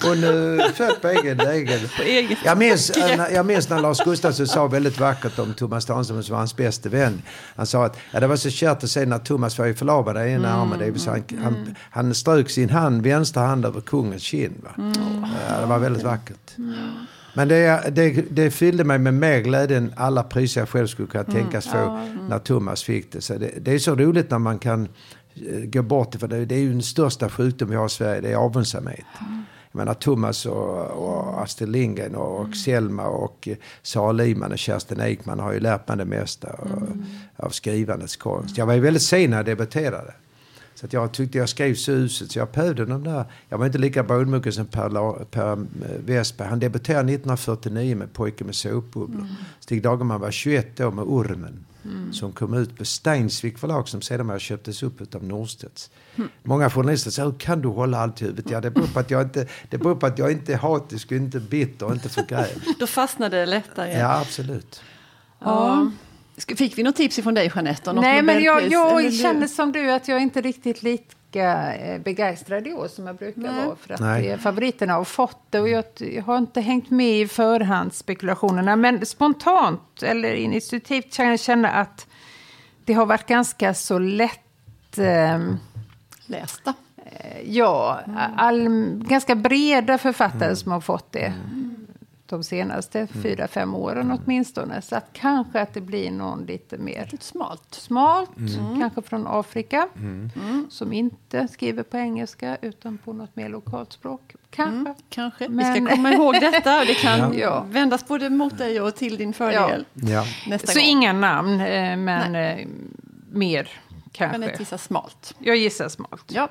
[0.04, 0.24] hon
[0.60, 1.40] eh, föll på egen...
[1.40, 1.80] egen.
[1.98, 2.92] på eget Jag minns,
[3.32, 6.90] jag minns när Lars Gustafsson sa väldigt vackert om Thomas Tranströmer som var hans bästa
[6.90, 7.22] vän.
[7.56, 10.18] Han sa att ja, det var så kärt att se när Thomas var ju förlamad
[10.18, 10.46] i Mm.
[10.46, 10.80] ena armen.
[10.80, 14.54] Det vill säga, han, han, han strök sin hand, vänstra hand över kungens kind.
[14.64, 14.70] Va?
[14.78, 15.26] Mm.
[15.50, 16.52] Ja, det var väldigt vackert.
[17.36, 21.08] Men det, det, det fyllde mig med mer glädje än alla priser jag själv skulle
[21.08, 23.22] kunna tänkas få när Thomas fick det.
[23.22, 24.88] Så det, det är så roligt när man kan
[25.36, 26.46] eh, gå bort för det.
[26.46, 29.06] Det är ju den största sjukdom vi har i Sverige, det är avundsamhet.
[29.72, 34.58] Jag menar Thomas och, och Astrid Lindgren och, och Selma och eh, Sara Liman och
[34.58, 37.04] Kerstin Ekman har ju lärt mig det mesta av,
[37.38, 38.58] av skrivandets konst.
[38.58, 40.14] Jag var ju väldigt sen när jag debuterade.
[40.84, 43.26] Så att jag tyckte jag skrev så uselt så jag behövde de där.
[43.50, 45.58] Jag var inte lika brådmogen som Per, per eh,
[46.06, 46.48] Westberg.
[46.48, 49.22] Han debuterade 1949 med Pojke med såpbubblor.
[49.22, 49.36] Mm.
[49.60, 51.66] Stig Dagerman var 21 år med Ormen.
[52.12, 55.90] Som kom ut på Steinsvik förlag som sedan köptes upp av Norstedts.
[56.16, 56.30] Mm.
[56.44, 58.50] Många journalister säger, hur kan du hålla allt i huvudet?
[58.50, 61.12] Ja, det beror på att jag inte, det beror på att jag inte är hatisk,
[61.12, 62.64] och inte bitter och inte förgrävd.
[62.80, 63.94] Då fastnade det lättare.
[64.00, 64.82] Ja, absolut.
[65.40, 65.92] Ja.
[65.92, 67.90] Sk- Fick vi något tips ifrån dig Jeanette?
[67.90, 72.02] om något Nej, men jag, jag känner som du att jag inte riktigt lika eh,
[72.02, 73.66] begeistrad i år som jag brukar Nej.
[73.66, 73.76] vara.
[73.76, 74.28] För att Nej.
[74.28, 78.76] är favoriterna har fått det och jag, jag har inte hängt med i förhandsspekulationerna.
[78.76, 82.08] Men spontant eller initiativt kan jag känna att
[82.86, 84.98] det har varit ganska så lätt...
[84.98, 85.58] ehm,
[86.26, 86.74] Lästa.
[87.46, 88.00] Ja,
[88.38, 88.70] all,
[89.06, 91.34] ganska breda författare som har fått det.
[92.34, 94.82] De senaste fyra, fem åren åtminstone.
[94.82, 97.74] Så att kanske att det blir någon lite mer Lite smalt.
[97.74, 98.30] smalt,
[98.80, 99.88] kanske från Afrika.
[100.70, 104.36] Som inte skriver på engelska utan på något mer lokalt språk.
[104.50, 104.94] Kanske.
[105.10, 105.48] Kanske.
[105.48, 106.86] Vi Men- ska komma ihåg detta.
[106.86, 107.66] Det kan Ja.
[107.70, 109.86] vändas både mot dig och till din fördel.
[109.94, 110.26] Ja.
[110.48, 110.88] Nästa Så gång.
[110.90, 112.68] inga namn, eh, men eh,
[113.32, 113.70] mer
[114.12, 114.38] kanske.
[114.40, 115.36] Jeanette gissar smalt.
[115.40, 116.26] Jag gissar smalt.
[116.28, 116.50] Ja.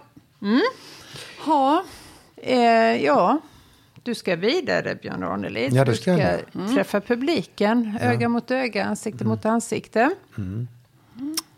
[1.44, 1.84] Ha.
[2.36, 3.38] Eh, ja,
[4.02, 5.72] du ska vidare Björn Ranelid.
[5.72, 6.40] Ja, du ska jag.
[6.74, 10.10] träffa publiken, öga mot öga, ansikte mot ansikte.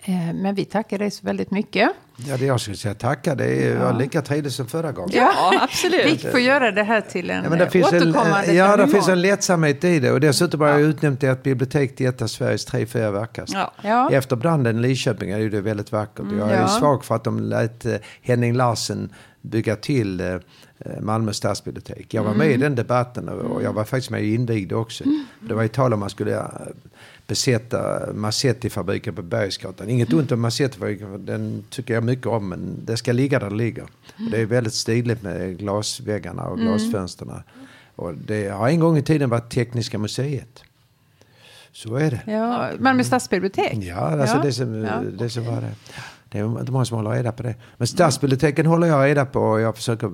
[0.06, 1.90] Eh, men vi tackar dig så väldigt mycket.
[2.16, 3.34] Ja, det jag skulle säga tacka.
[3.34, 5.10] Det är, var lika trevligt som förra gången.
[5.14, 6.24] Ja, absolut.
[6.24, 8.88] Vi får göra det här till en Ja, men det finns en, återkommande ja, det
[8.88, 10.10] finns en lättsamhet i det.
[10.12, 13.56] Och dessutom har jag utnämnt det att biblioteket är ett av Sveriges tre, fyra vackraste.
[13.56, 13.72] Ja.
[13.82, 14.10] Ja.
[14.10, 16.24] Efter branden i Lidköping är det väldigt vackert.
[16.38, 16.68] Jag är Ja.
[16.68, 19.12] svag för att de lät eh, Henning Larsen
[19.44, 20.36] bygga till eh,
[21.00, 22.14] Malmö stadsbibliotek.
[22.14, 25.04] Jag var med i den debatten och jag var faktiskt med och invigde också.
[25.40, 26.44] Det var ju tal om man skulle eh,
[27.26, 29.88] besätta Massetti-fabriken på Bergsgatan.
[29.88, 33.50] Inget ont om Massetti-fabriken, för den tycker jag mycket om, men det ska ligga där
[33.50, 33.82] det ligger.
[33.82, 37.42] Och det är väldigt stiligt med glasväggarna och glasfönsterna.
[37.96, 40.62] Och det har en gång i tiden varit Tekniska museet.
[41.72, 42.32] Så är det.
[42.32, 43.74] Ja, Malmö stadsbibliotek.
[43.80, 44.42] Ja, alltså Ja.
[44.42, 45.00] Det, som, Ja.
[45.18, 45.72] det som var det.
[46.34, 47.54] Det är inte många som håller reda på det.
[47.76, 50.12] Men stadsbiblioteken håller jag reda på och jag försöker eh,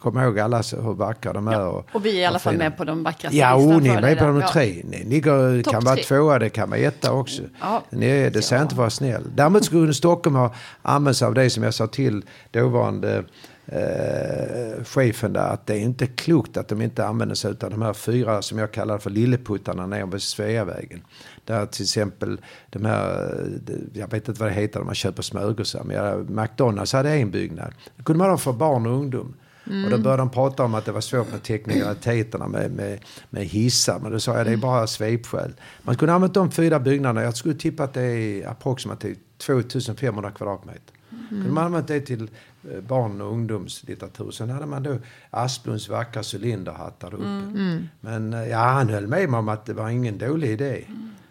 [0.00, 1.66] komma ihåg alla hur vackra de är.
[1.66, 4.00] Och, Och vi är i alla fall med på de vackraste Ja, och ni är
[4.00, 4.82] med på de tre.
[4.84, 7.42] Ni ligger, Topp kan vara tvåa, det kan vara etta också.
[7.60, 7.82] Ja.
[7.90, 9.22] Ni det säger jag inte vara snäll.
[9.34, 13.24] Däremot skulle Stockholm ha använt sig av det som jag sa till dåvarande
[13.72, 15.52] eh, chefen där.
[15.52, 18.58] Att det är inte klokt att de inte använder sig av de här fyra som
[18.58, 21.02] jag kallar för lilleputtarna nere på Sveavägen.
[21.44, 23.34] Där till exempel de här,
[23.68, 25.84] eh, jag vet inte vad det heter, när man köper smörgåsar.
[25.84, 27.72] Men McDonalds hade en byggnad.
[27.96, 29.34] Det kunde man ha för barn och ungdom.
[29.84, 32.98] Och då började de prata om att det var svårt med teknikaliteterna med, med,
[33.30, 33.98] med hissar.
[33.98, 35.52] Men då sa jag det är bara svepskäl.
[35.82, 37.22] Man kunde använt de fyra byggnaderna.
[37.22, 40.94] Jag skulle tippa att det är approximativt 2500 kvadratmeter.
[41.28, 42.30] Kunde man använt det till
[42.70, 44.30] eh, barn och ungdomslitteratur.
[44.30, 44.98] Sen hade man då
[45.30, 47.24] Asplunds vackra cylinderhattar uppe.
[48.00, 50.84] Men eh, ja, han höll med mig om att det var ingen dålig idé.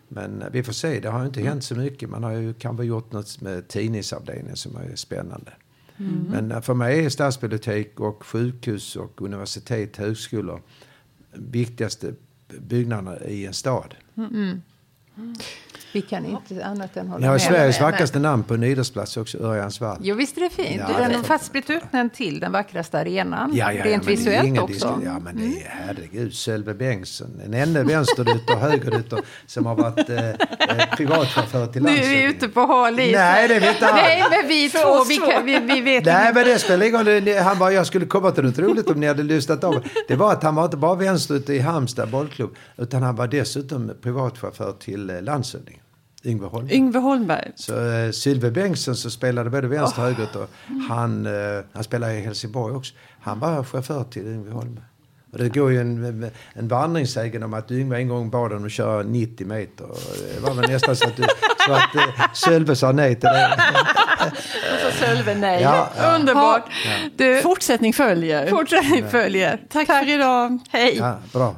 [0.07, 2.09] Men eh, vi får se, det har ju inte hänt så mycket.
[2.09, 5.51] Man har ju kanske gjort något med tidningsavdelningen som är spännande.
[6.29, 10.61] Men eh, för mig är stadsbibliotek och sjukhus och universitet, högskolor
[11.33, 12.13] viktigaste
[12.59, 13.95] byggnaderna i en stad.
[15.91, 17.41] Vi kan inte annat än hålla Ni har med.
[17.41, 19.97] Sveriges Men- vackraste namn på en idrottsplats också, Örjansvall.
[20.01, 20.81] Jo, visst är det fint.
[20.89, 23.51] Ja, den har faktiskt blivit utnämnd till den vackraste arenan.
[23.55, 24.73] Ja, ja, ja, Rent men det är visuellt också.
[24.73, 25.01] diskussion.
[25.05, 26.33] Ja, men det är herregud.
[26.33, 27.41] Sölve Bengtsson.
[27.45, 30.35] En ände vänsterut och högerut och- som har varit eh, eh,
[30.97, 32.31] privatchaufför till Nu är vi landshövdingen.
[32.35, 32.95] ute på hal.
[32.95, 33.11] Nej,
[33.47, 34.01] det är vi inte alls.
[34.03, 37.37] Nej, men vi två, vi, kan, vi, vi vet Nej, men det spelar ingen roll.
[37.43, 39.83] Han bara, jag skulle komma till något roligt om ni hade lyssnat av.
[40.07, 43.91] Det var att han var inte bara vänsterut i Halmstad bollklubb, utan han var dessutom
[44.01, 45.78] privatchaufför till eh, landshövdingen.
[46.25, 46.69] Yngve Holm.
[46.69, 47.51] Yngve Holmberg.
[47.55, 50.49] Så eh, Sylve Bengtsson som spelade både vänster och högerut och
[50.89, 52.93] han, eh, han spelade i Helsingborg också.
[53.21, 54.85] Han var chaufför till Yngve Holmberg.
[55.31, 58.71] Och det går ju en, en vandringssägen om att Yngve en gång bad honom att
[58.71, 59.85] köra 90 meter.
[59.85, 59.97] Och
[60.35, 61.23] det var väl nästan så att, du,
[61.67, 63.49] så att eh, Sölve sa nej till det.
[64.73, 65.61] Och så Sölve nej.
[65.61, 66.15] Ja, ja.
[66.15, 66.63] Underbart.
[67.15, 68.47] Du, Fortsättning följer.
[68.47, 69.61] fortsättning följer.
[69.69, 70.59] Tack för idag.
[70.69, 70.97] Hej.
[70.97, 71.55] Ja, bra.